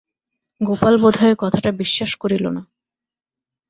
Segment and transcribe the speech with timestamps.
[0.61, 2.61] গোপাল বোধহয় কথাটা বিশ্বাস করিল না।